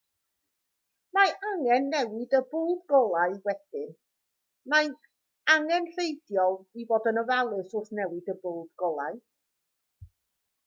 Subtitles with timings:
[1.15, 3.91] mae angen newid y bwlb golau wedyn
[4.73, 4.95] mae'n
[5.55, 9.21] angenrheidiol i fod yn ofalus wrth newid y bwlb golau